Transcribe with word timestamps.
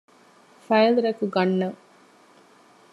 ފައިލް 0.67 0.99
ރެކް 1.05 1.23
ގަންނަން 1.35 1.79